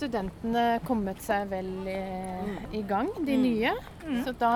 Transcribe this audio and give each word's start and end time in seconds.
studentene 0.00 0.64
kommet 0.88 1.20
seg 1.22 1.48
vel 1.52 1.68
i, 1.88 1.98
i 2.78 2.82
gang, 2.88 3.10
de 3.26 3.36
nye. 3.36 3.72
Så 4.24 4.32
da 4.40 4.52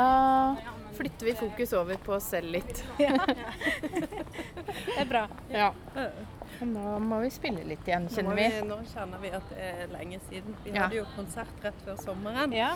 flytter 0.97 1.27
vi 1.27 1.35
fokus 1.37 1.73
over 1.77 1.99
på 2.07 2.15
oss 2.17 2.31
selv 2.35 2.51
litt. 2.55 2.85
Ja. 3.03 3.17
Det 3.85 5.01
er 5.01 5.09
bra. 5.11 5.25
Ja. 5.51 5.69
Og 6.61 6.67
nå 6.71 6.99
må 7.03 7.19
vi 7.25 7.31
spille 7.35 7.65
litt 7.67 7.87
igjen, 7.89 8.07
kjenner 8.15 8.37
vi, 8.39 8.45
vi. 8.55 8.61
nå 8.69 8.77
kjenner 8.93 9.21
vi 9.23 9.31
at 9.35 9.49
det 9.51 9.69
er 9.71 9.89
lenge 9.93 10.21
siden. 10.29 10.55
Vi 10.65 10.71
Ja. 10.75 10.85
hadde 10.85 11.01
jo 11.01 11.07
konsert 11.17 11.65
rett 11.65 11.81
før 11.87 11.99
sommeren. 12.03 12.53
Ja. 12.55 12.73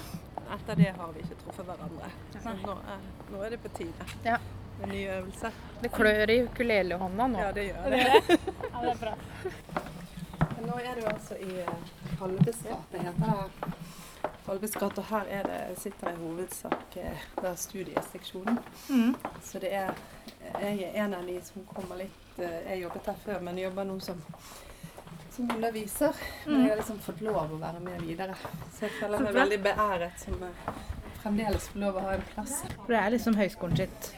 Etter 0.57 0.79
det 0.81 0.93
har 0.97 1.13
vi 1.15 1.23
ikke 1.25 1.39
truffet 1.45 1.69
hverandre. 1.69 2.11
Så 2.43 2.55
nå 2.63 2.75
er, 2.95 3.05
nå 3.33 3.43
er 3.47 3.55
det 3.55 3.61
på 3.65 3.71
tide 3.79 4.09
Ja. 4.27 4.39
med 4.81 4.93
ny 4.95 5.05
øvelse. 5.15 5.53
Det 5.83 5.93
klør 5.95 6.31
i 6.35 6.41
ukulelehånda 6.49 7.27
nå. 7.35 7.39
Ja, 7.47 7.53
det 7.53 7.69
gjør 7.71 7.85
Det 7.85 7.91
det. 7.91 8.01
er 8.01 8.21
det. 8.27 8.41
Ja, 8.73 8.83
det 8.83 8.91
er 8.91 9.01
bra. 9.05 9.15
Nå 10.69 10.77
er 10.85 11.01
du 11.01 11.07
altså 11.09 11.35
i 11.41 11.63
Kalves 12.19 12.59
gate, 12.63 13.01
heter 13.01 13.31
det. 13.63 13.71
Kalves 14.45 14.75
gate, 14.75 15.01
og 15.01 15.07
her 15.09 15.31
er 15.39 15.47
det, 15.49 15.61
sitter 15.81 16.11
i 16.13 16.19
hovedsak 16.19 16.97
eh, 17.01 17.23
der 17.41 17.55
studieseksjonen. 17.57 18.59
Mm. 18.91 19.15
Så 19.43 19.59
det 19.59 19.75
er 19.75 19.93
Jeg 20.61 20.83
er 20.83 21.05
en 21.05 21.15
av 21.15 21.27
de 21.27 21.41
som 21.45 21.65
kommer 21.69 21.97
litt 21.97 22.39
eh, 22.39 22.71
Jeg 22.71 22.83
jobbet 22.83 23.07
her 23.07 23.17
før, 23.25 23.41
men 23.41 23.59
jobber 23.59 23.85
nå 23.85 23.99
som, 24.01 24.21
som 25.37 25.51
underviser. 25.57 26.21
Men 26.47 26.61
jeg 26.61 26.71
har 26.71 26.81
liksom 26.83 27.01
fått 27.01 27.21
lov 27.25 27.53
å 27.57 27.61
være 27.61 27.81
med 27.81 28.05
videre. 28.05 28.37
Så 28.77 28.87
jeg 28.87 28.97
føler 29.01 29.25
meg 29.25 29.41
veldig 29.41 29.61
beæret 29.71 30.25
som 30.25 30.43
eh, 30.43 30.73
fremdeles 31.23 31.73
får 31.73 31.85
lov 31.87 31.97
å 31.97 32.09
ha 32.11 32.17
en 32.19 32.27
plass. 32.35 32.61
For 32.77 32.93
det 32.93 33.01
er 33.01 33.17
liksom 33.17 33.41
høyskolen 33.41 33.87
sitt 33.87 34.13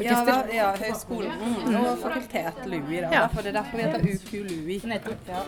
Ja, 0.00 0.42
ja 0.54 0.68
høyskolen 0.78 1.32
mm. 1.38 1.74
og 1.76 1.98
fakultet 2.02 2.66
LUI. 2.66 3.00
Da. 3.02 3.10
Derfor 3.10 3.42
det 3.44 3.52
er 3.52 3.58
derfor 3.60 3.76
vi 3.76 3.82
heter 3.82 4.06
UQ 4.14 4.32
LUI. 4.50 4.80
Nettopp. 4.84 5.28
Ja. 5.28 5.42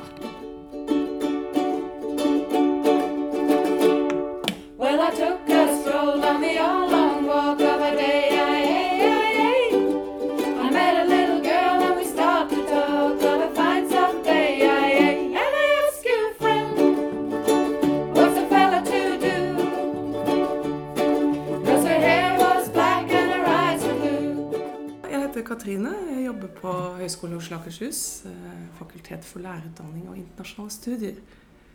Høgskolen 27.25 27.33
i 27.33 27.41
Oslo 27.41 27.57
Akershus. 27.57 28.27
eh, 28.27 28.69
Fakultet 28.79 29.25
for 29.25 29.41
lærerutdanning 29.41 30.09
og 30.11 30.17
internasjonale 30.19 30.71
studier. 30.71 31.15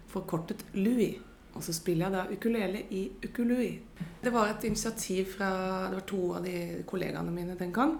Forkortet 0.08 0.64
LUI. 0.76 1.20
Og 1.56 1.64
så 1.64 1.74
spiller 1.74 2.06
jeg 2.06 2.14
da 2.14 2.26
ukulele 2.32 2.84
i 2.92 3.10
Ukului. 3.26 3.80
Det 4.24 4.32
var 4.32 4.50
et 4.50 4.64
initiativ 4.64 5.26
fra 5.38 5.90
Det 5.90 5.96
var 5.96 6.06
to 6.06 6.34
av 6.36 6.44
de 6.44 6.84
kollegaene 6.86 7.32
mine 7.32 7.56
den 7.58 7.72
gang. 7.74 7.98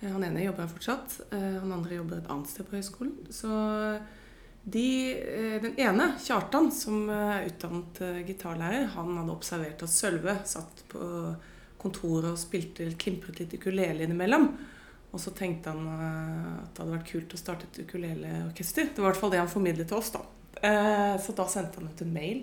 Eh, 0.00 0.10
Han 0.10 0.24
ene 0.24 0.44
jobber 0.44 0.62
her 0.62 0.68
fortsatt. 0.68 1.20
eh, 1.32 1.60
Han 1.60 1.72
andre 1.72 1.96
jobber 1.96 2.16
et 2.18 2.30
annet 2.30 2.48
sted 2.48 2.64
på 2.64 2.76
høyskolen. 2.76 3.26
Så 3.30 4.00
de, 4.64 5.14
den 5.62 5.76
ene, 5.78 6.16
Kjartan, 6.18 6.72
som 6.72 7.08
er 7.10 7.46
utdannet 7.46 8.26
gitarlærer, 8.26 8.86
han 8.86 9.16
hadde 9.16 9.30
observert 9.30 9.82
at 9.82 9.88
Sølve 9.88 10.40
satt 10.44 10.82
på 10.88 11.36
kontoret 11.78 12.32
og 12.32 12.38
spilte 12.38 12.90
klimpret 12.98 13.38
litt 13.38 13.54
ukulele 13.54 14.02
innimellom. 14.02 14.56
Og 15.16 15.20
så 15.22 15.32
tenkte 15.32 15.72
han 15.72 15.86
eh, 15.88 16.56
at 16.60 16.74
det 16.76 16.82
hadde 16.82 16.92
vært 16.98 17.08
kult 17.08 17.32
å 17.32 17.40
starte 17.40 17.68
et 17.70 17.78
ukuleleorkester. 17.86 18.90
Det 18.92 19.00
var 19.00 19.08
i 19.08 19.12
hvert 19.14 19.22
fall 19.22 19.32
det 19.32 19.40
han 19.40 19.48
formidlet 19.48 19.88
til 19.88 19.96
oss, 19.96 20.12
da. 20.12 20.20
Eh, 20.60 21.16
Så 21.24 21.32
da 21.38 21.46
sendte 21.48 21.80
han 21.80 21.88
ut 21.88 22.02
en 22.04 22.12
mail 22.12 22.42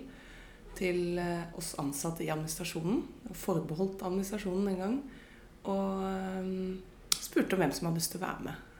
til 0.74 1.20
eh, 1.22 1.44
oss 1.54 1.76
ansatte 1.78 2.26
i 2.26 2.32
administrasjonen. 2.34 3.04
Forbeholdt 3.44 4.02
administrasjonen 4.02 4.72
en 4.72 4.82
gang. 4.82 4.98
Og 5.70 7.14
spurte 7.14 7.54
om 7.56 7.62
hvem 7.62 7.72
som 7.72 7.86
hadde 7.88 8.02
lyst 8.02 8.10
til 8.12 8.20
å 8.20 8.26
være 8.26 8.48
med. 8.50 8.70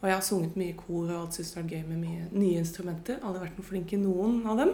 Og 0.00 0.08
jeg 0.08 0.16
har 0.16 0.24
sunget 0.26 0.56
mye 0.58 0.72
i 0.72 0.78
kor 0.80 1.04
og 1.04 1.12
hadde 1.14 1.36
syntes 1.36 1.52
det 1.52 1.60
var 1.60 1.72
gøy 1.76 1.82
med 1.92 2.00
mye 2.02 2.24
nye 2.32 2.62
instrumenter. 2.64 3.20
Aldri 3.22 3.44
vært 3.44 3.60
noe 3.60 3.68
flink 3.68 3.92
i 3.94 4.00
noen 4.00 4.40
av 4.50 4.58
dem. 4.58 4.72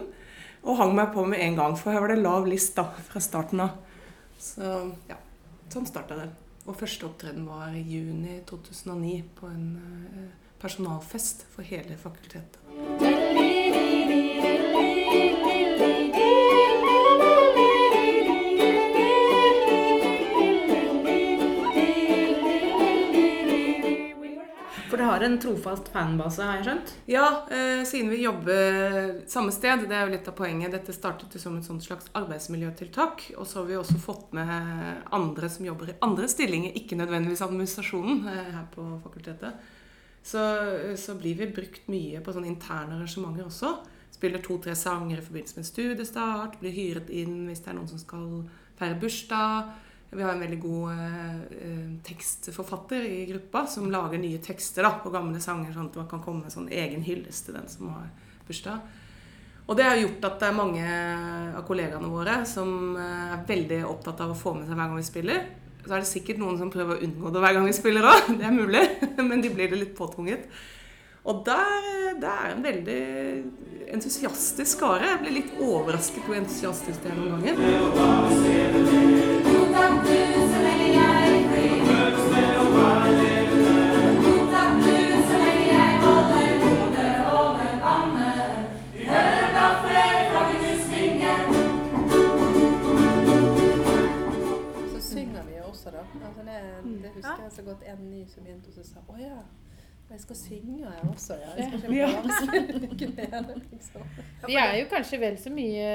Og 0.65 0.79
hang 0.79 0.95
meg 0.97 1.11
på 1.13 1.27
med 1.29 1.43
en 1.45 1.59
gang, 1.59 1.75
for 1.77 1.93
her 1.93 2.01
var 2.01 2.15
det 2.15 2.23
lav 2.23 2.47
list 2.49 2.79
da, 2.79 2.87
fra 3.11 3.21
starten 3.23 3.61
av. 3.67 3.75
Så 4.41 4.71
ja, 5.11 5.19
sånn 5.75 5.87
starta 5.91 6.17
det. 6.23 6.31
Og 6.69 6.77
første 6.77 7.09
opptreden 7.09 7.47
var 7.49 7.73
i 7.73 7.81
juni 7.81 8.41
2009 8.47 9.13
på 9.41 9.49
en 9.49 9.69
eh, 9.81 10.27
personalfest 10.61 11.47
for 11.55 11.65
hele 11.65 11.97
fakultetet. 11.97 12.61
En 25.29 25.39
trofast 25.43 25.91
fanbase, 25.93 26.45
har 26.45 26.59
jeg 26.59 26.67
skjønt? 26.67 26.93
Ja, 27.11 27.27
eh, 27.53 27.83
siden 27.89 28.11
vi 28.13 28.23
jobber 28.23 29.23
samme 29.31 29.53
sted, 29.55 29.85
det 29.89 29.97
er 29.97 30.07
jo 30.07 30.15
litt 30.15 30.29
av 30.31 30.37
poenget. 30.39 30.73
Dette 30.75 30.95
startet 30.97 31.35
jo 31.35 31.41
som 31.43 31.59
et 31.61 31.85
slags 31.85 32.09
arbeidsmiljøtiltak. 32.19 33.29
Og 33.37 33.47
så 33.47 33.61
har 33.61 33.69
vi 33.69 33.79
også 33.79 33.99
fått 34.03 34.33
med 34.37 34.49
andre 35.15 35.51
som 35.53 35.69
jobber 35.69 35.93
i 35.93 35.99
andre 36.05 36.29
stillinger, 36.29 36.77
ikke 36.81 36.99
nødvendigvis 36.99 37.45
administrasjonen 37.47 38.25
eh, 38.27 38.53
her 38.57 38.67
på 38.75 38.87
fakultetet. 39.05 39.69
Så, 40.29 40.41
så 40.99 41.15
blir 41.17 41.39
vi 41.39 41.53
brukt 41.55 41.87
mye 41.89 42.21
på 42.21 42.35
sånne 42.35 42.51
interne 42.51 42.99
arrangementer 42.99 43.47
også. 43.47 43.77
Spiller 44.13 44.43
to-tre 44.45 44.75
sanger 44.77 45.21
i 45.21 45.25
forbindelse 45.25 45.61
med 45.61 45.69
studiestart. 45.69 46.59
Blir 46.61 46.75
hyret 46.75 47.13
inn 47.15 47.45
hvis 47.49 47.63
det 47.65 47.73
er 47.73 47.79
noen 47.79 47.91
som 47.91 48.01
skal 48.03 48.27
feire 48.81 48.99
bursdag. 49.01 49.71
Vi 50.11 50.23
har 50.23 50.33
en 50.33 50.41
veldig 50.41 50.61
god 50.61 50.93
eh, 50.93 51.41
eh, 51.69 51.89
tekstforfatter 52.05 53.05
i 53.05 53.27
gruppa 53.29 53.67
som 53.69 53.91
lager 53.93 54.21
nye 54.21 54.39
tekster 54.41 54.87
da, 54.87 54.95
på 55.03 55.13
gamle 55.13 55.41
sanger, 55.45 55.75
sånn 55.75 55.91
at 55.91 55.99
man 56.01 56.09
kan 56.09 56.23
komme 56.25 56.47
med 56.47 56.55
sånn 56.55 56.71
egen 56.73 57.05
hyllest 57.05 57.49
til 57.49 57.59
den 57.59 57.69
som 57.69 57.91
har 57.93 58.09
bursdag. 58.49 58.87
Og 59.69 59.77
det 59.77 59.85
har 59.85 60.01
gjort 60.01 60.25
at 60.25 60.39
det 60.41 60.49
er 60.49 60.57
mange 60.57 60.85
av 61.59 61.61
kollegaene 61.69 62.09
våre 62.09 62.39
som 62.49 62.97
eh, 62.97 63.35
er 63.35 63.45
veldig 63.51 63.83
opptatt 63.91 64.25
av 64.25 64.33
å 64.33 64.39
få 64.39 64.55
med 64.57 64.65
seg 64.65 64.79
hver 64.79 64.89
gang 64.89 64.97
vi 64.97 65.11
spiller. 65.11 65.45
Så 65.85 65.93
er 65.93 66.01
det 66.01 66.09
sikkert 66.09 66.41
noen 66.41 66.57
som 66.61 66.73
prøver 66.73 66.97
å 66.97 67.05
unngå 67.05 67.33
det 67.35 67.45
hver 67.45 67.59
gang 67.59 67.69
vi 67.69 67.77
spiller 67.77 68.09
òg. 68.09 68.33
Det 68.41 68.49
er 68.49 68.57
mulig, 68.57 68.85
men 69.29 69.45
de 69.45 69.53
blir 69.53 69.69
det 69.69 69.83
litt 69.83 69.95
påtvunget. 69.99 70.49
Og 71.29 71.45
der, 71.45 71.91
eh, 71.93 72.17
det 72.17 72.33
er 72.33 72.55
en 72.55 72.65
veldig 72.65 73.03
entusiastisk 73.93 74.79
skare. 74.79 75.13
Jeg 75.13 75.21
blir 75.27 75.37
litt 75.43 75.61
overrasket 75.61 76.25
hvor 76.25 76.41
entusiastisk 76.41 77.05
det 77.05 77.13
er 77.13 77.21
noen 77.21 77.45
ganger. 77.45 79.08
Jeg 100.11 100.21
skal 100.21 100.37
synge 100.37 100.79
jeg 100.79 101.11
også, 101.11 101.35
ja. 101.35 101.51
Jeg 101.57 101.69
skal 101.69 101.95
ikke 101.95 102.13
bare 102.13 102.33
spille 102.49 102.79
liksom. 103.73 104.03
Vi 104.47 104.55
er 104.55 104.77
jo 104.81 104.87
kanskje 104.91 105.21
vel 105.21 105.39
så 105.39 105.51
mye 105.51 105.89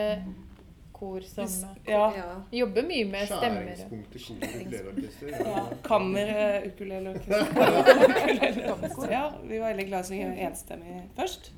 kor 1.03 1.21
som 1.27 1.47
Ja. 1.85 2.01
Ja. 2.17 2.27
jobber 2.63 2.85
mye 2.87 3.05
med 3.11 3.27
stemmer. 3.27 3.69
Skjæringspunktet 3.75 4.55
i 4.61 4.65
koret 4.71 5.45
Ja, 5.45 5.63
kammer, 5.83 6.31
uh, 6.33 6.67
ukulele 6.71 7.09
orkester. 7.15 9.11
Ja, 9.11 9.23
vi 9.43 9.59
var 9.59 9.73
veldig 9.73 9.87
glad 9.89 9.99
i 9.99 10.03
å 10.03 10.09
synge 10.09 10.47
enstemmig 10.47 11.01
først. 11.17 11.51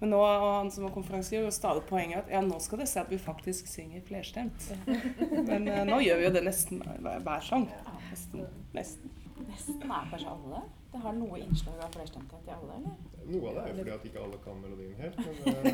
Men 0.00 0.10
nå 0.12 0.18
og 0.20 0.46
han 0.58 0.70
som 0.74 0.84
var 0.84 0.92
konferansier, 0.92 1.40
gjorde 1.44 1.56
stadig 1.56 1.84
poenget 1.88 2.24
at 2.24 2.32
ja, 2.34 2.42
nå 2.44 2.58
skal 2.60 2.82
dere 2.82 2.90
se 2.90 3.00
at 3.00 3.12
vi 3.12 3.18
faktisk 3.22 3.70
synger 3.70 4.02
flerstemt. 4.08 4.66
Men 4.86 5.68
uh, 5.70 5.84
nå 5.88 6.00
gjør 6.04 6.20
vi 6.20 6.26
jo 6.28 6.32
det 6.36 6.44
nesten 6.44 6.82
hver, 6.84 7.40
sang. 7.46 7.68
Nesten. 8.10 8.44
nesten. 8.76 9.14
Nesten 9.46 9.82
er 9.86 10.10
kanskje 10.10 10.32
alle. 10.34 10.64
Det 10.92 11.00
har 11.04 11.16
noe 11.16 11.38
innslag 11.40 11.80
av 11.84 11.92
flerstemthet 11.96 12.48
i 12.48 12.54
alle, 12.56 12.80
eller? 12.80 12.96
Noe 13.26 13.48
av 13.50 13.54
det 13.56 13.62
er 13.62 13.68
jo 13.70 13.76
fordi 13.80 13.92
at 13.96 14.04
ikke 14.08 14.20
alle 14.22 14.38
kan 14.44 14.56
melodien 14.62 14.94
helt. 15.00 15.16
Men, 15.18 15.26
eh, 15.46 15.72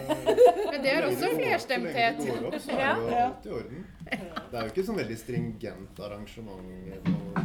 Men 0.72 0.78
det 0.84 0.90
er 0.92 1.02
også 1.08 1.26
flerstemthet. 1.36 2.14
Så 2.16 2.26
lenge 2.26 2.32
det 2.32 2.42
går 2.42 2.48
opp, 2.48 2.60
så 2.64 2.70
er 2.72 2.76
det 2.78 2.86
jo 3.02 3.16
alt 3.24 3.42
i 3.44 3.48
orden. 3.58 3.78
Det 4.08 4.56
er 4.56 4.62
jo 4.62 4.68
ikke 4.72 4.86
sånn 4.88 5.00
veldig 5.02 5.18
stringent 5.24 5.94
arrangement 6.08 6.66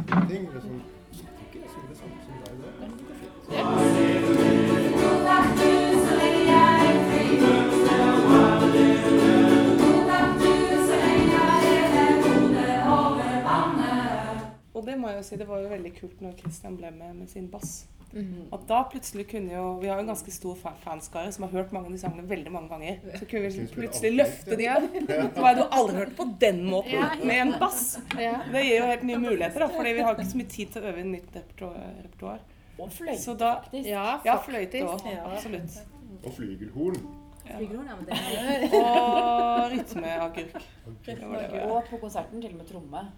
på 0.08 0.16
ting. 0.32 0.42
Det 0.48 0.56
er 0.56 0.64
sånn, 0.64 0.80
jeg 1.12 1.20
tror 1.20 1.44
ikke 1.48 1.58
jeg 1.64 1.70
synger 1.74 1.88
det 1.92 1.98
samme 2.00 2.18
som 2.24 2.32
deg. 2.44 2.52
Det 2.58 3.56
er. 3.58 3.68
Og 14.78 14.86
det 14.86 14.94
må 14.98 15.08
jeg 15.10 15.16
jo 15.18 15.22
si, 15.26 15.36
det 15.36 15.48
var 15.48 15.58
jo 15.58 15.70
veldig 15.72 15.90
kult 15.96 16.20
når 16.22 16.36
Christian 16.38 16.76
ble 16.78 16.90
med 16.94 17.16
med 17.18 17.28
sin 17.30 17.48
bass. 17.50 17.80
Og 18.50 18.62
da 18.68 18.78
plutselig 18.88 19.26
kunne 19.28 19.52
jo 19.52 19.64
Vi 19.82 19.88
har 19.90 19.98
en 20.00 20.06
ganske 20.08 20.32
stor 20.32 20.56
fanskare 20.84 21.32
som 21.32 21.44
har 21.44 21.50
hørt 21.52 21.72
mange 21.76 21.90
av 21.90 21.92
de 21.92 21.98
sangene 22.00 22.24
veldig 22.28 22.52
mange 22.52 22.68
ganger. 22.72 23.00
Så 23.18 23.28
kunne 23.28 23.50
vi 23.50 23.66
plutselig 23.74 24.12
løfte 24.16 24.56
de 24.56 24.68
her. 24.68 24.86
Så 25.34 25.42
var 25.44 25.54
det 25.54 25.64
jo 25.64 25.68
aldri 25.80 25.96
hørt 25.96 26.14
på 26.16 26.28
den 26.40 26.62
måten, 26.70 27.26
med 27.26 27.42
en 27.42 27.52
bass. 27.60 27.98
Det 28.14 28.64
gir 28.64 28.78
jo 28.78 28.86
helt 28.88 29.04
nye 29.10 29.20
muligheter, 29.22 29.60
da, 29.60 29.68
fordi 29.76 29.92
vi 29.98 30.06
har 30.06 30.16
ikke 30.16 30.30
så 30.32 30.40
mye 30.40 30.52
tid 30.56 30.72
til 30.72 30.82
å 30.82 30.92
øve 30.92 31.04
inn 31.04 31.12
nytt 31.18 31.36
repertoar-. 31.36 32.44
Og 32.78 32.92
fløyte, 32.94 33.20
Så 33.22 33.34
da 33.34 33.54
faktisk. 33.60 33.88
Ja, 33.90 34.20
Ja, 34.24 34.36
fløyte 34.42 34.84
òg. 34.86 35.08
Absolutt. 35.26 35.80
Og 36.24 36.32
flygelhorn. 36.34 37.00
Ja, 37.48 37.56
Og 38.78 39.70
rytmeagurk. 39.72 40.60
Og 41.70 41.82
på 41.90 41.96
konserten 42.02 42.42
til 42.42 42.52
og 42.52 42.60
med 42.60 42.68
tromme 42.68 43.08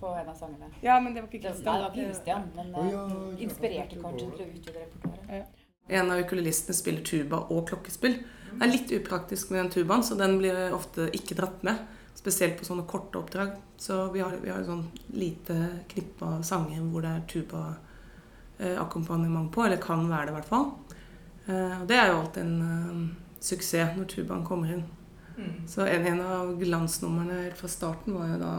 på 0.00 0.10
en 0.12 0.28
av 0.28 0.36
sangene. 0.36 0.68
Ja, 0.84 0.98
men 1.00 1.14
det 1.14 1.22
var 1.22 1.28
ikke 1.30 1.48
Kristian. 1.48 1.74
det 1.76 1.82
var 1.84 1.94
Kristian, 1.94 2.42
men 2.56 2.72
ja, 2.90 3.04
inspirerte 3.50 3.96
kanskje 4.00 4.26
til 4.30 4.42
å 4.44 4.46
utvide 4.50 4.78
repertoaret. 4.84 5.44
En 5.90 6.10
av 6.14 6.18
ukulelistene 6.22 6.76
spiller 6.78 7.02
tuba 7.06 7.36
og 7.50 7.60
klokkespill. 7.68 8.16
Det 8.50 8.62
er 8.62 8.70
litt 8.70 8.90
upraktisk 8.94 9.44
med 9.50 9.58
den 9.64 9.72
tubaen, 9.74 10.04
så 10.06 10.12
den 10.18 10.32
blir 10.38 10.56
ofte 10.74 11.00
ikke 11.16 11.34
dratt 11.38 11.60
med. 11.66 11.76
Spesielt 12.14 12.56
på 12.58 12.64
sånne 12.66 12.86
korte 12.90 13.18
oppdrag. 13.18 13.50
Så 13.80 13.94
vi 14.14 14.20
har, 14.22 14.32
vi 14.42 14.50
har 14.52 14.64
sånn 14.66 14.86
lite 15.16 15.54
knippa 15.90 16.28
sanger 16.46 16.80
hvor 16.90 17.00
det 17.06 17.12
er 17.14 17.28
tuba-akkompagnement 17.34 19.50
på, 19.54 19.60
eller 19.64 19.80
kan 19.82 20.08
være 20.10 20.24
det 20.28 20.32
i 20.34 20.38
hvert 20.38 20.50
fall. 20.50 20.66
Eh, 21.46 21.74
Og 21.80 21.86
det 21.88 21.96
er 21.98 22.06
jo 22.10 22.20
alltid 22.20 22.42
en 22.44 22.58
eh, 22.66 22.98
suksess 23.40 23.90
når 23.96 24.06
tubaen 24.14 24.44
kommer 24.46 24.68
inn. 24.76 24.84
Så 25.70 25.80
en, 25.88 26.04
en 26.06 26.20
av 26.20 26.58
glansnumrene 26.60 27.42
helt 27.46 27.56
fra 27.56 27.68
starten 27.72 28.12
var 28.18 28.26
jo 28.28 28.38
da 28.42 28.52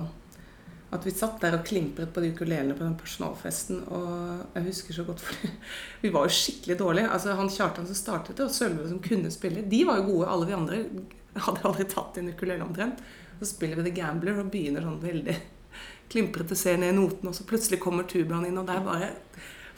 at 0.91 1.05
vi 1.07 1.13
satt 1.15 1.39
der 1.39 1.55
og 1.55 1.63
klimpret 1.67 2.11
på 2.11 2.23
de 2.23 2.33
ukulelene 2.35 2.75
på 2.75 2.83
den 2.83 2.97
personalfesten. 2.99 3.79
Og 3.95 4.57
jeg 4.57 4.67
husker 4.67 4.97
så 4.97 5.05
godt, 5.07 5.23
for 5.25 6.03
vi 6.03 6.11
var 6.11 6.27
jo 6.27 6.35
skikkelig 6.35 6.77
dårlige. 6.81 7.13
Altså 7.15 7.37
Han 7.39 7.51
Kjartan 7.51 7.87
som 7.87 7.97
startet 7.97 8.37
det, 8.37 8.49
og 8.49 8.55
Sølve 8.55 8.89
som 8.89 8.99
kunne 9.03 9.31
spille, 9.31 9.63
de 9.71 9.81
var 9.87 10.01
jo 10.01 10.09
gode. 10.09 10.29
Alle 10.33 10.49
vi 10.49 10.57
andre 10.57 10.81
hadde 11.47 11.65
aldri 11.67 11.87
tatt 11.87 12.19
en 12.19 12.33
ukulele 12.33 12.67
omtrent. 12.67 12.99
Så 13.39 13.53
spiller 13.53 13.79
vi 13.79 13.87
The 13.87 13.95
Gambler 14.01 14.43
og 14.43 14.51
begynner 14.53 14.83
sånn 14.85 15.01
veldig 15.01 15.37
klimprete, 16.11 16.57
ser 16.59 16.77
ned 16.81 16.97
noten, 16.97 17.31
og 17.31 17.37
så 17.37 17.47
plutselig 17.47 17.79
kommer 17.81 18.03
tubaen 18.03 18.49
inn, 18.49 18.59
og 18.59 18.67
det 18.67 18.77
er 18.77 18.87
bare 18.87 19.11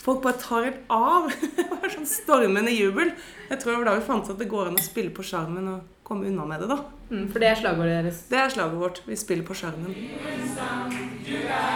Folk 0.03 0.19
bare 0.19 0.35
tar 0.35 0.65
helt 0.65 0.89
av. 0.91 1.29
Det 1.55 1.63
var 1.69 1.91
sånn 1.93 2.07
stormende 2.09 2.73
jubel. 2.75 3.13
Jeg 3.47 3.61
tror 3.61 3.71
det 3.71 3.77
var 3.77 3.87
da 3.87 3.93
vi 3.95 4.03
fant 4.03 4.25
ut 4.27 4.33
at 4.33 4.41
det 4.41 4.49
går 4.51 4.67
an 4.67 4.75
å 4.75 4.83
spille 4.83 5.13
på 5.15 5.23
sjarmen. 5.23 5.69
og 5.71 5.92
komme 6.03 6.27
unna 6.27 6.45
med 6.45 6.63
det, 6.63 6.69
da. 6.71 6.77
Mm, 7.09 7.25
for 7.31 7.39
det 7.39 7.49
er 7.49 7.59
slagordet 7.59 7.97
deres. 8.03 8.21
Det 8.29 8.39
er 8.39 8.53
slaget 8.53 8.79
vårt. 8.79 9.01
Vi 9.07 9.15
spiller 9.19 9.45
på 9.47 9.57
skjermen. 9.57 9.95
Ja, 11.27 11.72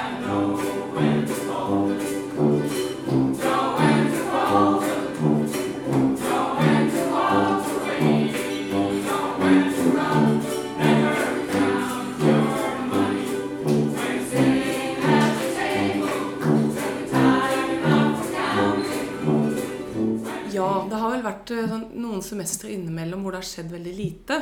semestre 22.27 22.71
innimellom 22.75 23.24
hvor 23.24 23.35
det 23.35 23.41
har 23.41 23.50
skjedd 23.50 23.74
veldig 23.74 23.94
lite. 23.97 24.41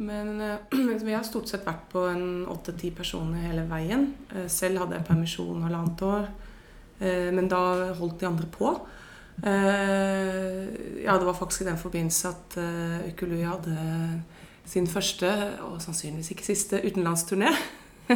Men 0.00 0.40
eh, 0.40 0.56
vi 1.06 1.12
har 1.12 1.24
stort 1.26 1.50
sett 1.50 1.66
vært 1.66 1.88
på 1.92 2.06
en 2.08 2.46
åtte-ti 2.48 2.90
personer 2.96 3.44
hele 3.50 3.66
veien. 3.68 4.06
Eh, 4.34 4.48
Selv 4.48 4.84
hadde 4.84 4.96
jeg 4.98 5.08
permisjon 5.08 5.66
halvannet 5.66 6.04
år. 6.06 6.30
Eh, 7.00 7.28
Men 7.36 7.48
da 7.52 7.60
holdt 7.98 8.20
de 8.20 8.28
andre 8.30 8.48
på. 8.50 8.74
Ja, 9.40 11.14
det 11.16 11.24
var 11.24 11.36
faktisk 11.38 11.62
i 11.62 11.68
den 11.70 11.78
forbindelse 11.80 12.28
at 12.28 12.56
Ukului 13.08 13.40
hadde 13.48 13.76
sin 14.68 14.84
første, 14.86 15.30
og 15.64 15.78
sannsynligvis 15.80 16.34
ikke 16.34 16.44
siste, 16.44 16.82
utenlandsturné 16.84 17.48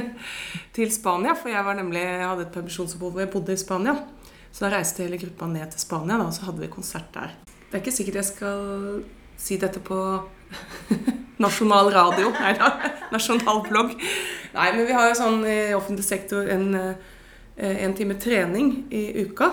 til 0.77 0.93
Spania. 0.93 1.33
For 1.33 1.49
jeg 1.49 1.65
var 1.65 1.79
nemlig, 1.79 2.03
jeg 2.05 2.29
hadde 2.29 2.45
et 2.45 2.53
permisjonsopphold 2.53 3.17
hvor 3.17 3.25
jeg 3.25 3.33
bodde 3.33 3.57
i 3.57 3.63
Spania. 3.63 3.97
Så 4.53 4.67
da 4.67 4.75
reiste 4.77 5.07
hele 5.07 5.17
gruppa 5.19 5.49
ned 5.49 5.73
til 5.73 5.81
Spania, 5.81 6.21
da, 6.21 6.29
og 6.29 6.37
så 6.37 6.45
hadde 6.51 6.61
vi 6.61 6.69
konsert 6.77 7.09
der. 7.17 7.33
Det 7.75 7.81
er 7.81 7.83
ikke 7.83 7.97
sikkert 7.97 8.17
jeg 8.21 8.27
skal 8.29 8.61
si 9.35 9.57
dette 9.59 9.81
på 9.83 9.97
nasjonal 11.43 11.89
radio. 11.91 12.29
Nei 12.31 12.53
da, 12.55 12.69
nasjonal 13.11 13.65
blogg. 13.67 13.97
Nei, 14.55 14.67
men 14.77 14.85
vi 14.87 14.95
har 14.95 15.09
jo 15.09 15.17
sånn 15.19 15.41
i 15.43 15.57
offentlig 15.75 16.05
sektor 16.07 16.47
en, 16.55 16.69
eh, 16.79 17.81
en 17.83 17.97
time 17.99 18.15
trening 18.23 18.69
i 18.95 19.25
uka. 19.25 19.49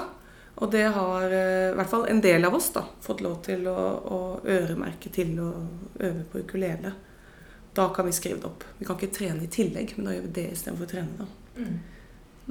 Og 0.62 0.70
det 0.70 0.84
har 0.94 1.34
eh, 1.34 1.72
i 1.72 1.80
hvert 1.80 1.90
fall 1.90 2.06
en 2.14 2.22
del 2.22 2.46
av 2.46 2.60
oss 2.60 2.68
da, 2.76 2.84
fått 3.02 3.24
lov 3.26 3.40
til 3.48 3.66
å, 3.72 3.78
å 3.90 4.20
øremerke 4.46 5.10
til 5.10 5.32
å 5.42 5.48
øve 5.98 6.22
på 6.30 6.44
ukulele. 6.44 6.92
Da 7.74 7.88
kan 7.96 8.06
vi 8.06 8.14
skrive 8.14 8.44
det 8.44 8.52
opp. 8.52 8.68
Vi 8.78 8.86
kan 8.86 9.00
ikke 9.02 9.16
trene 9.16 9.48
i 9.48 9.50
tillegg, 9.50 9.96
men 9.98 10.12
da 10.12 10.14
gjør 10.14 10.28
vi 10.28 10.36
det 10.36 10.46
istedenfor 10.60 10.86
å 10.86 10.92
trene. 10.94 11.24
da. 11.24 11.66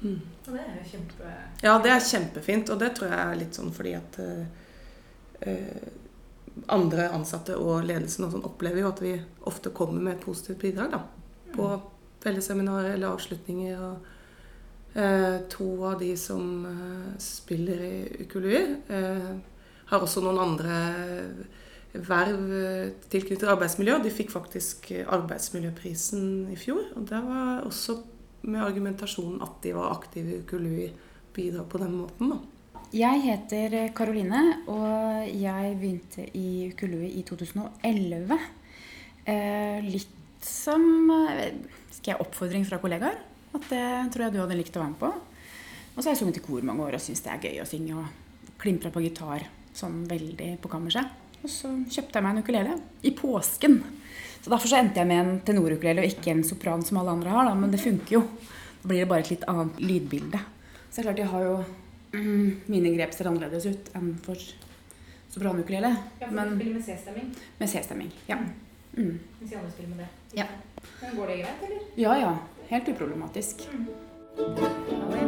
Mm. 0.00 0.18
Og 0.48 0.50
det 0.50 0.64
er 0.64 0.74
jo 0.80 0.88
kjempe... 0.96 1.36
Ja, 1.62 1.76
det 1.78 1.94
er 1.94 2.02
kjempefint, 2.10 2.74
og 2.74 2.82
det 2.82 2.90
tror 2.98 3.14
jeg 3.14 3.22
er 3.22 3.38
litt 3.38 3.54
sånn 3.54 3.70
fordi 3.76 3.94
at 4.00 4.18
eh, 4.18 4.42
eh, 4.42 4.59
andre 6.70 7.06
ansatte 7.14 7.56
og 7.56 7.84
ledelsen 7.86 8.26
og 8.26 8.34
sånn 8.34 8.46
opplever 8.48 8.82
jo 8.82 8.90
at 8.90 9.02
vi 9.04 9.14
ofte 9.48 9.72
kommer 9.74 10.02
med 10.02 10.16
et 10.16 10.24
positivt 10.24 10.60
bidrag 10.62 10.92
da, 10.92 11.00
på 11.54 11.68
fellesseminarer 12.24 12.94
eller 12.94 13.14
avslutninger. 13.14 13.80
Og 13.80 14.98
eh, 14.98 15.38
to 15.52 15.70
av 15.88 15.98
de 16.02 16.12
som 16.20 16.66
eh, 16.68 17.08
spiller 17.22 17.86
i 17.86 17.94
Ukului, 18.26 18.60
eh, 18.92 19.30
har 19.90 20.04
også 20.04 20.22
noen 20.24 20.42
andre 20.42 20.76
verv 21.94 22.52
eh, 22.54 22.92
tilknyttet 23.10 23.50
arbeidsmiljø. 23.50 23.98
De 24.04 24.14
fikk 24.14 24.32
faktisk 24.34 24.90
eh, 24.94 25.06
arbeidsmiljøprisen 25.10 26.50
i 26.52 26.58
fjor, 26.60 26.84
og 26.96 27.08
det 27.10 27.22
var 27.26 27.66
også 27.66 28.00
med 28.50 28.62
argumentasjonen 28.64 29.42
at 29.44 29.58
de 29.64 29.74
var 29.76 29.92
aktive 29.96 30.32
i 30.32 30.40
Ukului 30.44 30.90
bidra 31.34 31.64
på 31.64 31.78
den 31.78 31.94
måten. 31.98 32.34
da. 32.34 32.40
Jeg 32.90 33.20
heter 33.22 33.74
Karoline, 33.94 34.38
og 34.66 35.28
jeg 35.30 35.74
begynte 35.78 36.24
i 36.34 36.72
Ukulue 36.72 37.06
i 37.06 37.20
2011. 37.22 38.38
Eh, 39.30 39.76
litt 39.86 40.42
som 40.42 40.82
eh, 41.14 41.52
Skal 41.94 42.16
jeg 42.16 42.22
oppfordring 42.24 42.64
fra 42.66 42.80
kollegaer? 42.82 43.20
At 43.54 43.68
det 43.70 43.84
tror 44.10 44.24
jeg 44.24 44.34
du 44.34 44.40
hadde 44.40 44.56
likt 44.58 44.74
å 44.74 44.82
være 44.82 44.90
med 44.90 44.98
på. 45.04 45.10
Og 45.12 46.00
så 46.00 46.08
har 46.08 46.16
jeg 46.16 46.20
sunget 46.24 46.40
i 46.40 46.42
kor 46.42 46.66
mange 46.66 46.82
år 46.82 46.96
og 46.98 47.04
syns 47.04 47.22
det 47.22 47.30
er 47.30 47.44
gøy 47.46 47.60
å 47.62 47.66
synge. 47.70 48.00
Og 48.02 48.56
klimpra 48.58 48.90
på 48.90 49.02
gitar 49.04 49.44
sånn 49.70 50.00
veldig 50.10 50.56
på 50.58 50.70
kammerset. 50.72 51.12
Og 51.44 51.52
så 51.52 51.70
kjøpte 51.70 52.18
jeg 52.18 52.26
meg 52.26 52.32
en 52.32 52.42
ukulele 52.42 52.74
i 53.06 53.12
påsken. 53.14 53.76
Så 54.40 54.50
Derfor 54.50 54.72
så 54.72 54.80
endte 54.80 54.98
jeg 54.98 55.10
med 55.12 55.22
en 55.22 55.38
tenorukulele 55.46 56.02
og 56.02 56.10
ikke 56.10 56.34
en 56.34 56.42
sopran 56.48 56.82
som 56.82 56.98
alle 56.98 57.14
andre 57.14 57.36
har. 57.36 57.52
Da. 57.52 57.54
Men 57.54 57.70
det 57.70 57.84
funker 57.84 58.16
jo. 58.18 58.24
Da 58.80 58.90
blir 58.90 59.04
det 59.04 59.12
bare 59.14 59.22
et 59.22 59.30
litt 59.36 59.46
annet 59.46 59.78
lydbilde. 59.78 60.42
Så 60.88 60.98
det 60.98 61.04
er 61.04 61.08
klart 61.12 61.22
jeg 61.22 61.30
har 61.36 61.46
jo 61.46 61.54
Mine 62.72 62.94
grep 62.96 63.14
ser 63.14 63.30
annerledes 63.30 63.66
ut 63.70 63.90
enn 63.94 64.12
for 64.24 64.36
sopranukulele. 65.30 65.94
Ja, 66.18 66.26
for 66.26 66.34
Men 66.34 66.56
spiller 66.56 66.74
med 66.74 66.84
C-stemming, 66.84 67.34
med 67.58 67.70
C-stemming. 67.70 68.10
Ja. 68.26 68.38
Mm. 68.96 69.18
mens 69.38 69.50
de 69.50 69.56
andre 69.56 69.70
spiller 69.70 69.88
med 69.88 69.98
det. 69.98 70.08
Ja. 70.32 70.46
Men 71.02 71.16
går 71.16 71.26
det 71.26 71.36
greit, 71.36 71.62
eller? 71.68 71.78
ja 71.94 72.18
ja. 72.18 72.38
Helt 72.68 72.88
uproblematisk. 72.88 73.68
For 74.36 75.20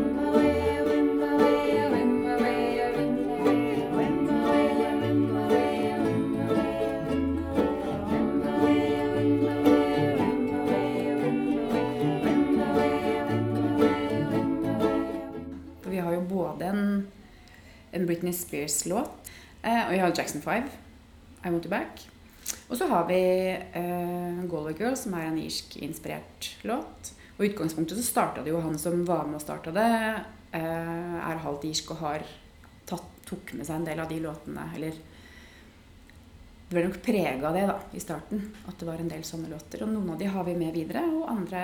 både 16.42 16.70
en, 16.72 16.86
en 17.94 18.08
Britney 18.08 18.34
Spears-låt, 18.36 19.32
eh, 19.62 19.84
og 19.86 19.94
vi 19.94 20.00
har 20.02 20.14
Jackson 20.16 20.42
5, 20.44 20.68
I 21.42 21.52
Want 21.54 21.68
You 21.68 21.72
Back. 21.72 22.06
Og 22.68 22.76
så 22.78 22.88
har 22.90 23.06
vi 23.08 23.20
eh, 23.52 24.44
Goller 24.50 24.74
Girl, 24.78 24.96
som 24.98 25.14
er 25.16 25.28
en 25.28 25.38
irsk-inspirert 25.38 26.52
låt. 26.66 27.12
Og 27.36 27.44
i 27.44 27.50
utgangspunktet 27.50 27.98
så 28.00 28.06
starta 28.06 28.44
det 28.44 28.52
jo 28.52 28.62
han 28.64 28.78
som 28.80 29.04
var 29.08 29.26
med 29.28 29.38
og 29.38 29.44
starta 29.44 29.74
det, 29.74 29.90
eh, 30.56 31.16
er 31.22 31.42
halvt 31.44 31.66
irsk 31.70 31.94
og 31.94 32.02
har 32.02 32.26
tatt, 32.88 33.08
tok 33.28 33.54
med 33.56 33.68
seg 33.68 33.80
en 33.80 33.88
del 33.88 34.02
av 34.02 34.10
de 34.10 34.20
låtene. 34.24 34.66
Eller 34.76 34.98
det 36.72 36.78
ble 36.78 36.86
nok 36.88 37.02
prega 37.04 37.48
av 37.48 37.56
det 37.56 37.66
da, 37.68 37.78
i 37.92 38.00
starten, 38.00 38.44
at 38.64 38.78
det 38.80 38.88
var 38.88 39.00
en 39.00 39.12
del 39.12 39.24
sånne 39.28 39.52
låter. 39.52 39.84
Og 39.84 39.92
noen 39.92 40.14
av 40.14 40.20
de 40.20 40.32
har 40.32 40.46
vi 40.48 40.58
med 40.58 40.72
videre, 40.76 41.04
og 41.12 41.28
andre 41.28 41.62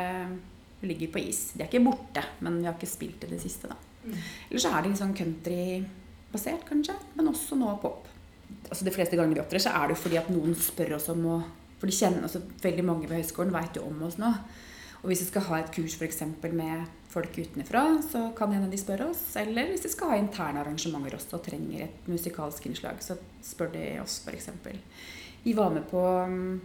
ligger 0.85 1.15
på 1.15 1.23
is. 1.25 1.53
De 1.57 1.65
er 1.65 1.71
ikke 1.71 1.87
borte, 1.87 2.25
men 2.45 2.61
vi 2.61 2.69
har 2.69 2.77
ikke 2.77 2.91
spilt 2.91 3.25
i 3.25 3.31
det 3.33 3.41
siste, 3.43 3.71
da. 3.73 3.88
Eller 4.49 4.63
så 4.63 4.73
er 4.73 4.83
det 4.83 4.93
litt 4.93 5.01
sånn 5.03 5.17
countrybasert, 5.19 6.65
kanskje, 6.69 6.97
men 7.19 7.33
også 7.33 7.59
nå 7.59 7.75
pop. 7.83 8.09
Altså 8.69 8.85
De 8.85 8.95
fleste 8.95 9.17
ganger 9.17 9.37
vi 9.37 9.43
opptrer, 9.43 9.63
så 9.63 9.75
er 9.77 9.89
det 9.89 9.97
jo 9.97 10.03
fordi 10.05 10.21
at 10.21 10.31
noen 10.33 10.57
spør 10.57 10.97
oss 10.99 11.11
om 11.13 11.27
å 11.29 11.39
For 11.79 11.87
de 11.87 11.95
kjenner 11.95 12.25
også 12.27 12.41
Veldig 12.63 12.83
mange 12.83 13.07
ved 13.07 13.21
høyskolen 13.21 13.55
veit 13.55 13.77
jo 13.79 13.85
om 13.87 14.01
oss 14.03 14.17
nå. 14.19 14.33
Og 14.99 15.13
hvis 15.13 15.21
vi 15.23 15.29
skal 15.29 15.45
ha 15.47 15.61
et 15.61 15.71
kurs 15.71 15.95
f.eks. 15.95 16.25
med 16.51 16.89
folk 17.13 17.37
utenfra, 17.39 17.85
så 18.03 18.25
kan 18.37 18.53
en 18.53 18.67
de 18.71 18.81
spørre 18.81 19.07
oss. 19.13 19.21
Eller 19.39 19.71
hvis 19.71 19.85
vi 19.87 19.93
skal 19.93 20.13
ha 20.13 20.19
interne 20.19 20.65
arrangementer 20.65 21.15
også 21.15 21.39
og 21.39 21.45
trenger 21.47 21.85
et 21.87 22.09
musikalsk 22.11 22.67
innslag, 22.67 22.99
så 23.05 23.15
spør 23.47 23.71
de 23.77 23.85
oss 24.03 24.19
f.eks. 24.27 24.51
Vi 25.45 25.55
var 25.55 25.71
med 25.71 25.87
på 25.91 26.03
De 26.19 26.59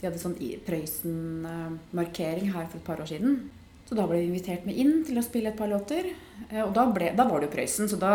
Vi 0.00 0.08
hadde 0.08 0.20
sånn 0.20 0.34
Prøysen-markering 0.66 2.50
her 2.52 2.66
for 2.66 2.80
et 2.80 2.84
par 2.84 3.00
år 3.00 3.08
siden. 3.14 3.46
Så 3.86 3.94
da 3.94 4.02
ble 4.10 4.18
vi 4.18 4.26
invitert 4.32 4.64
med 4.66 4.78
inn 4.82 5.04
til 5.06 5.18
å 5.20 5.22
spille 5.22 5.52
et 5.52 5.58
par 5.58 5.70
låter. 5.70 6.08
Eh, 6.50 6.62
Og 6.64 6.72
da, 6.74 6.86
ble, 6.90 7.12
da 7.14 7.26
var 7.28 7.40
det 7.40 7.48
jo 7.48 7.54
Prøysen, 7.54 7.88
så 7.88 7.98
da 8.00 8.12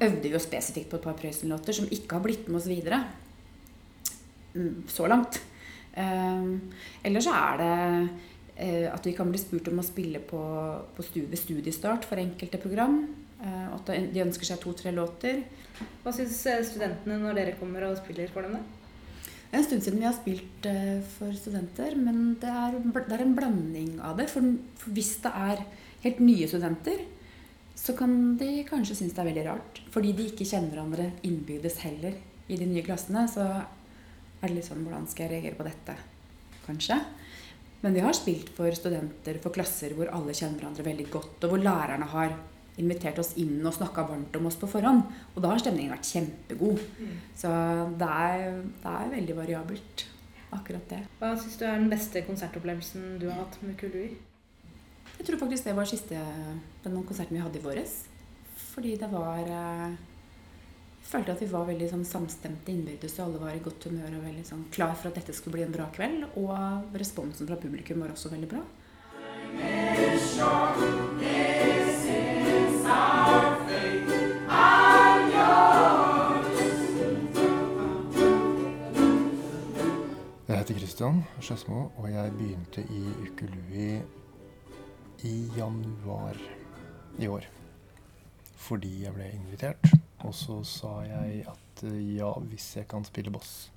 øvde 0.00 0.22
vi 0.26 0.34
jo 0.34 0.42
spesifikt 0.42 0.90
på 0.92 0.98
et 0.98 1.06
par 1.08 1.16
Prøysen-låter 1.16 1.72
som 1.78 1.88
ikke 1.88 2.18
har 2.18 2.24
blitt 2.26 2.48
med 2.48 2.60
oss 2.60 2.68
videre. 2.68 3.00
Mm, 4.54 4.84
Så 4.88 5.08
langt. 5.08 5.40
Eh, 5.94 6.50
Eller 7.04 7.24
så 7.24 7.32
er 7.32 7.62
det 7.62 8.10
eh, 8.58 8.92
at 8.92 9.06
vi 9.06 9.12
kan 9.16 9.30
bli 9.32 9.40
spurt 9.40 9.68
om 9.72 9.80
å 9.80 9.84
spille 9.86 10.20
på, 10.20 10.40
på 10.96 11.06
ved 11.16 11.38
studiestart 11.38 12.04
for 12.04 12.16
enkelte 12.20 12.58
program. 12.60 13.06
At 13.46 13.86
de 13.86 14.22
ønsker 14.22 14.48
seg 14.48 14.58
to-tre 14.62 14.90
låter. 14.96 15.42
Hva 16.02 16.10
syns 16.16 16.38
studentene 16.70 17.18
når 17.20 17.34
dere 17.36 17.52
kommer 17.60 17.84
og 17.84 17.98
spiller 18.00 18.30
for 18.32 18.42
dem? 18.42 18.56
da? 18.56 18.75
Det 19.46 19.54
er 19.54 19.62
en 19.62 19.66
stund 19.68 19.84
siden 19.84 20.00
vi 20.00 20.08
har 20.08 20.16
spilt 20.16 20.66
eh, 20.68 20.96
for 21.16 21.34
studenter, 21.38 21.94
men 21.98 22.34
det 22.42 22.50
er, 22.50 22.78
det 22.96 23.14
er 23.14 23.22
en 23.22 23.36
blanding 23.36 23.92
av 24.04 24.18
det. 24.18 24.26
For, 24.32 24.42
hvis 24.90 25.12
det 25.22 25.30
er 25.30 25.62
helt 26.02 26.22
nye 26.24 26.48
studenter, 26.50 27.04
så 27.76 27.94
kan 27.96 28.34
de 28.40 28.64
kanskje 28.66 28.96
synes 28.98 29.14
det 29.14 29.22
er 29.22 29.30
veldig 29.30 29.46
rart. 29.46 29.80
Fordi 29.94 30.12
de 30.16 30.26
ikke 30.30 30.48
kjenner 30.48 30.74
hverandre 30.74 31.10
innbyrdes 31.28 31.78
heller 31.84 32.16
i 32.50 32.58
de 32.58 32.66
nye 32.66 32.84
klassene. 32.86 33.26
Så 33.30 33.44
er 33.46 34.48
det 34.48 34.56
litt 34.56 34.68
sånn 34.68 34.82
Hvordan 34.84 35.06
skal 35.10 35.26
jeg 35.26 35.36
reagere 35.36 35.60
på 35.60 35.68
dette? 35.68 35.96
Kanskje. 36.66 36.98
Men 37.84 37.94
vi 37.94 38.02
har 38.02 38.16
spilt 38.16 38.50
for 38.56 38.74
studenter, 38.74 39.38
for 39.42 39.54
klasser 39.54 39.94
hvor 39.94 40.10
alle 40.10 40.34
kjenner 40.34 40.58
hverandre 40.58 40.86
veldig 40.88 41.08
godt, 41.12 41.44
og 41.44 41.52
hvor 41.52 41.62
lærerne 41.62 42.08
har 42.10 42.34
invitert 42.80 43.18
oss 43.22 43.32
inn 43.40 43.58
og 43.64 43.74
snakka 43.76 44.04
varmt 44.08 44.36
om 44.36 44.48
oss 44.50 44.58
på 44.60 44.68
forhånd. 44.70 45.04
Og 45.34 45.42
da 45.42 45.52
har 45.52 45.62
stemningen 45.62 45.94
vært 45.94 46.10
kjempegod. 46.10 46.82
Så 47.38 47.50
det 48.00 48.10
er, 48.26 48.60
det 48.82 48.92
er 48.92 49.12
veldig 49.14 49.36
variabelt, 49.38 50.06
akkurat 50.56 50.88
det. 50.92 51.02
Hva 51.20 51.34
syns 51.40 51.58
du 51.60 51.66
er 51.68 51.78
den 51.80 51.92
beste 51.92 52.24
konsertopplevelsen 52.26 53.16
du 53.22 53.28
har 53.30 53.44
hatt 53.44 53.60
med 53.64 53.78
Kului? 53.80 54.10
Jeg 55.16 55.24
tror 55.26 55.40
faktisk 55.40 55.64
det 55.64 55.76
var 55.76 55.88
siste 55.88 56.20
den 56.84 57.00
konserten 57.08 57.38
vi 57.38 57.42
hadde 57.42 57.58
i 57.58 57.64
våres. 57.64 58.04
Fordi 58.74 58.96
det 59.00 59.08
var 59.12 59.40
eh, 59.40 59.96
Jeg 61.00 61.08
følte 61.12 61.32
at 61.32 61.40
vi 61.40 61.48
var 61.48 61.68
veldig 61.68 61.88
sånn 61.88 62.04
samstemte 62.04 62.72
innbyrdes, 62.72 63.14
og 63.20 63.28
alle 63.28 63.42
var 63.44 63.54
i 63.54 63.62
godt 63.62 63.84
humør 63.86 64.16
og 64.18 64.24
veldig 64.26 64.42
sånn 64.48 64.64
klar 64.74 64.92
for 64.98 65.08
at 65.08 65.20
dette 65.20 65.32
skulle 65.36 65.54
bli 65.54 65.64
en 65.64 65.76
bra 65.76 65.86
kveld. 65.94 66.26
Og 66.42 66.96
responsen 66.98 67.46
fra 67.46 67.58
publikum 67.62 68.02
var 68.02 68.10
også 68.12 68.32
veldig 68.34 68.50
bra. 68.50 68.64
Jeg 69.56 70.18
heter 80.66 80.80
Christian 80.80 81.20
Skedsmo, 81.38 81.90
og 81.94 82.08
jeg 82.10 82.32
begynte 82.34 82.82
i 82.90 83.02
Ukului 83.22 84.02
i 85.22 85.34
januar 85.54 86.36
i 87.18 87.28
år. 87.30 87.46
Fordi 88.66 88.90
jeg 89.04 89.14
ble 89.14 89.28
invitert. 89.36 89.86
Og 90.26 90.34
så 90.34 90.56
sa 90.66 90.96
jeg 91.06 91.44
at 91.46 91.84
eh, 91.86 92.16
ja, 92.16 92.32
hvis 92.50 92.66
jeg 92.80 92.88
kan 92.90 93.06
spille 93.06 93.30
bass. 93.30 93.70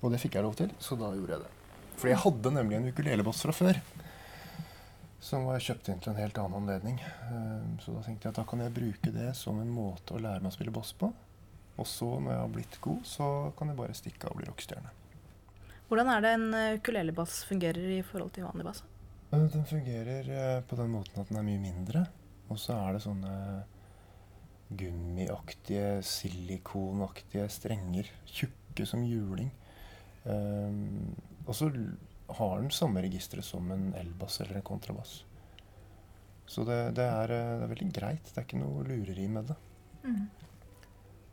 Og 0.00 0.12
det 0.14 0.20
fikk 0.22 0.36
jeg 0.38 0.46
lov 0.46 0.54
til, 0.60 0.70
så 0.78 0.94
da 1.00 1.10
gjorde 1.16 1.34
jeg 1.40 1.42
det. 1.42 1.52
Fordi 1.96 2.12
jeg 2.12 2.22
hadde 2.22 2.54
nemlig 2.54 2.78
en 2.78 2.88
ukulelebass 2.92 3.42
fra 3.42 3.56
før. 3.56 3.82
Som 5.24 5.48
var 5.48 5.58
kjøpt 5.64 5.90
inn 5.90 6.02
til 6.04 6.12
en 6.14 6.20
helt 6.22 6.38
annen 6.38 6.60
anledning. 6.62 7.00
Eh, 7.02 7.70
Så 7.82 7.96
da 7.96 8.04
tenkte 8.06 8.28
jeg 8.28 8.36
at 8.36 8.38
da 8.44 8.46
kan 8.46 8.62
jeg 8.62 8.76
bruke 8.78 9.10
det 9.14 9.32
som 9.34 9.58
en 9.58 9.74
måte 9.74 10.14
å 10.14 10.22
lære 10.22 10.44
meg 10.44 10.52
å 10.52 10.58
spille 10.60 10.74
bass 10.78 10.94
på. 10.94 11.10
Og 11.74 11.86
så, 11.90 12.12
når 12.20 12.30
jeg 12.36 12.44
har 12.46 12.52
blitt 12.60 12.80
god, 12.84 13.02
så 13.08 13.30
kan 13.58 13.72
jeg 13.74 13.80
bare 13.82 13.96
stikke 13.98 14.28
av 14.28 14.36
og 14.36 14.44
bli 14.44 14.52
rockestjerne. 14.52 15.00
Hvordan 15.88 16.10
er 16.10 16.24
det 16.24 16.32
en 16.38 16.48
eh, 16.56 16.74
ukulelebass 16.78 17.42
fungerer 17.48 17.98
i 17.98 18.02
forhold 18.06 18.32
til 18.34 18.46
vanlig 18.46 18.66
bass? 18.66 18.82
Den 19.34 19.66
fungerer 19.66 20.28
eh, 20.30 20.60
på 20.64 20.78
den 20.78 20.92
måten 20.94 21.20
at 21.20 21.30
den 21.30 21.40
er 21.40 21.46
mye 21.46 21.60
mindre. 21.62 22.06
Og 22.52 22.60
så 22.60 22.76
er 22.76 22.94
det 22.94 23.04
sånne 23.04 23.34
gummiaktige, 24.74 26.00
silikonaktige 26.06 27.48
strenger. 27.52 28.08
Tjukke 28.28 28.86
som 28.88 29.04
juling. 29.06 29.50
Um, 30.24 31.12
og 31.44 31.52
så 31.56 31.68
har 32.38 32.60
den 32.60 32.72
samme 32.72 33.02
registeret 33.04 33.44
som 33.44 33.68
en 33.72 33.90
elbass 34.00 34.40
eller 34.40 34.56
en 34.56 34.66
kontrabass. 34.66 35.18
Så 36.46 36.64
det, 36.64 36.78
det, 36.96 37.04
er, 37.04 37.32
eh, 37.32 37.52
det 37.58 37.66
er 37.66 37.74
veldig 37.74 37.90
greit. 37.96 38.30
Det 38.30 38.40
er 38.40 38.48
ikke 38.48 38.62
noe 38.62 38.86
lureri 38.88 39.28
med 39.32 39.52
det. 39.52 39.58
Og 40.04 40.43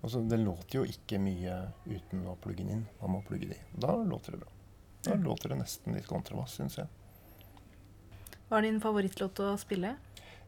så 0.10 0.24
det 0.26 0.40
låter 0.42 0.80
jo 0.80 0.86
ikke 0.90 1.20
mye 1.22 1.58
uten 1.86 2.24
å 2.26 2.34
plugge 2.42 2.64
den 2.64 2.72
inn. 2.74 2.86
Man 3.02 3.14
må 3.16 3.22
plugge 3.28 3.52
det 3.52 3.60
i. 3.60 3.66
Da 3.84 3.94
låter 4.02 4.34
det 4.34 4.42
bra. 4.42 4.56
Da 5.06 5.18
låter 5.18 5.54
det 5.54 5.60
nesten 5.60 5.94
litt 5.98 6.08
kontrabass, 6.10 6.56
syns 6.58 6.80
jeg. 6.82 6.90
Hva 8.50 8.60
er 8.60 8.66
din 8.68 8.82
favorittlåt 8.82 9.40
å 9.46 9.54
spille? 9.62 9.94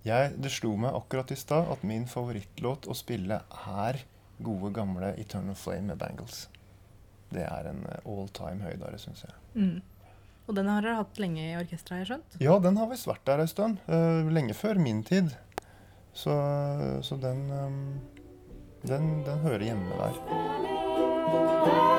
Jeg, 0.03 0.33
det 0.41 0.51
slo 0.51 0.73
meg 0.75 0.97
akkurat 0.97 1.31
i 1.31 1.37
stad 1.39 1.69
at 1.71 1.85
min 1.87 2.09
favorittlåt 2.09 2.89
å 2.89 2.97
spille 2.97 3.37
er 3.77 4.01
gode, 4.43 4.73
gamle 4.75 5.13
'Eternal 5.13 5.55
Flame' 5.55 5.93
med 5.93 6.01
Bangles. 6.01 6.47
Det 7.33 7.45
er 7.45 7.69
en 7.69 7.85
eh, 7.85 8.01
all 8.09 8.27
time 8.35 8.65
høydare, 8.65 8.99
syns 8.99 9.23
jeg. 9.23 9.37
Og 10.43 10.57
den 10.57 10.67
har 10.67 10.83
dere 10.83 10.99
hatt 10.99 11.19
lenge 11.21 11.39
i 11.39 11.55
orkesteret, 11.55 11.93
har 11.93 12.01
jeg 12.01 12.09
skjønt? 12.11 12.37
Ja, 12.43 12.57
den 12.59 12.77
har 12.77 12.89
visst 12.91 13.07
vært 13.07 13.23
der 13.29 13.45
ei 13.45 13.47
stund. 13.47 13.79
Uh, 13.87 14.27
lenge 14.33 14.55
før 14.57 14.81
min 14.81 14.99
tid. 15.07 15.31
Så, 16.13 16.33
så 17.01 17.17
den, 17.17 17.45
eh, 17.49 18.22
den 18.87 19.23
Den 19.25 19.39
hører 19.39 19.63
hjemme 19.63 19.89
der. 19.97 21.92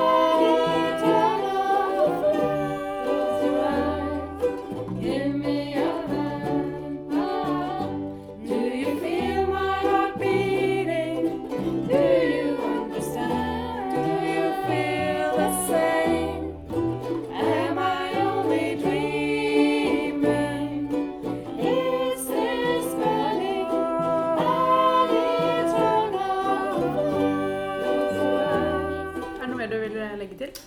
Legge 30.19 30.37
til? 30.39 30.59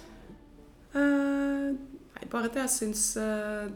Uh, 0.94 1.74
nei, 1.74 2.26
bare 2.32 2.48
at 2.50 2.58
jeg 2.62 2.72
syns 2.72 3.04
uh, 3.20 3.68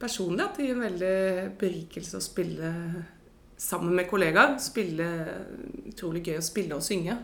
personlig 0.00 0.44
at 0.44 0.58
det 0.58 0.68
gir 0.68 0.76
en 0.76 0.86
veldig 0.86 1.18
berikelse 1.60 2.20
å 2.20 2.24
spille 2.24 2.72
sammen 3.58 3.96
med 3.98 4.08
kollegaer. 4.10 4.56
Spille 4.62 5.08
Utrolig 5.90 6.22
gøy 6.28 6.38
å 6.38 6.46
spille 6.46 6.78
og 6.78 6.84
synge. 6.86 7.16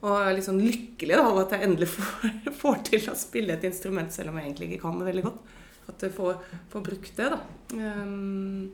Og 0.00 0.14
jeg 0.14 0.28
er 0.28 0.36
litt 0.36 0.46
sånn 0.46 0.62
lykkelig 0.64 1.16
da, 1.16 1.24
over 1.28 1.44
at 1.44 1.54
jeg 1.56 1.66
endelig 1.66 1.90
får, 1.96 2.52
får 2.56 2.82
til 2.88 3.10
å 3.12 3.16
spille 3.18 3.56
et 3.56 3.66
instrument, 3.68 4.12
selv 4.12 4.32
om 4.32 4.40
jeg 4.40 4.48
egentlig 4.48 4.70
ikke 4.70 4.84
kan 4.86 5.00
det 5.00 5.08
veldig 5.10 5.26
godt. 5.28 5.54
At 5.90 6.04
jeg 6.06 6.14
får, 6.16 6.40
får 6.72 6.84
brukt 6.86 7.16
det, 7.18 7.28
da. 7.34 7.40
Um, 7.74 8.70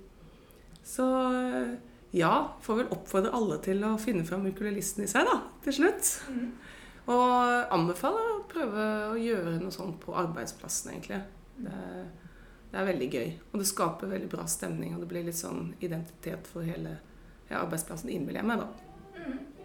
så 0.86 1.06
ja, 2.14 2.32
får 2.62 2.80
vel 2.80 2.92
oppfordre 2.94 3.34
alle 3.34 3.58
til 3.64 3.82
å 3.86 3.96
finne 4.00 4.26
fram 4.28 4.46
ukulelisten 4.46 5.04
i 5.04 5.10
seg, 5.10 5.26
da, 5.26 5.40
til 5.64 5.78
slutt. 5.80 6.12
Og 7.06 7.74
anbefaler 7.74 8.30
å 8.32 8.44
prøve 8.50 8.86
å 9.12 9.18
gjøre 9.20 9.58
noe 9.60 9.74
sånt 9.74 10.00
på 10.02 10.14
arbeidsplassen, 10.18 10.94
egentlig. 10.94 11.20
Det, 11.56 11.76
det 12.72 12.80
er 12.80 12.88
veldig 12.88 13.10
gøy. 13.12 13.28
Og 13.52 13.60
det 13.62 13.68
skaper 13.70 14.10
veldig 14.10 14.30
bra 14.32 14.46
stemning, 14.50 14.96
og 14.96 15.04
det 15.04 15.10
blir 15.12 15.26
litt 15.28 15.38
sånn 15.38 15.70
identitet 15.78 16.50
for 16.50 16.66
hele 16.66 16.98
arbeidsplassen, 17.46 18.10
innbiller 18.10 18.42
jeg 18.42 18.50
meg, 18.50 18.64
da. 18.64 18.68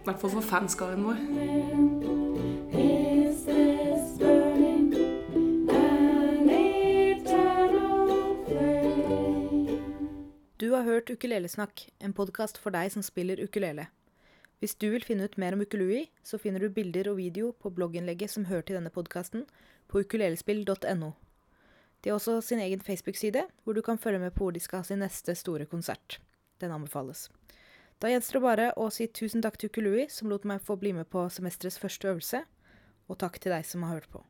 I 0.02 0.06
hvert 0.06 0.22
fall 0.22 0.34
for 0.34 0.46
fanskaren 0.46 1.04
vår. 1.06 1.18
Du 10.62 10.70
har 10.76 10.86
hørt 10.86 11.10
Ukulelesnakk, 11.10 11.88
en 12.00 12.14
podkast 12.14 12.62
for 12.62 12.74
deg 12.74 12.94
som 12.94 13.06
spiller 13.06 13.42
ukulele. 13.42 13.88
Hvis 14.62 14.76
du 14.78 14.92
vil 14.94 15.02
finne 15.02 15.26
ut 15.26 15.40
mer 15.42 15.56
om 15.58 15.64
ukului, 15.66 16.12
så 16.22 16.38
finner 16.38 16.62
du 16.62 16.70
bilder 16.70 17.08
og 17.10 17.18
video 17.18 17.48
på 17.52 17.72
blogginnlegget 17.74 18.30
som 18.30 18.46
hører 18.46 18.62
til 18.68 18.78
denne 18.78 18.92
podkasten, 18.94 19.48
på 19.90 20.04
ukulelespill.no. 20.04 21.10
De 22.02 22.10
har 22.10 22.20
også 22.20 22.36
sin 22.46 22.62
egen 22.62 22.82
Facebook-side, 22.82 23.48
hvor 23.64 23.74
du 23.74 23.82
kan 23.82 23.98
følge 23.98 24.20
med 24.20 24.32
på 24.32 24.46
hvor 24.46 24.54
de 24.54 24.62
skal 24.62 24.84
ha 24.84 24.86
sin 24.86 25.02
neste 25.02 25.34
store 25.36 25.66
konsert. 25.66 26.20
Den 26.62 26.72
anbefales. 26.72 27.32
Da 27.98 28.10
gjenstår 28.14 28.38
det 28.38 28.46
bare 28.46 28.68
å 28.78 28.92
si 28.94 29.08
tusen 29.10 29.42
takk 29.42 29.58
til 29.58 29.74
Ukului, 29.74 30.06
som 30.14 30.30
lot 30.30 30.46
meg 30.46 30.62
få 30.62 30.78
bli 30.78 30.94
med 30.94 31.10
på 31.10 31.26
semesterets 31.30 31.82
første 31.82 32.14
øvelse, 32.14 32.44
og 33.10 33.18
takk 33.18 33.42
til 33.42 33.54
deg 33.54 33.66
som 33.66 33.82
har 33.86 33.98
hørt 33.98 34.14
på. 34.14 34.22